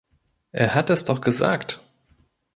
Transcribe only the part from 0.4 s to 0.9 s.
Er hat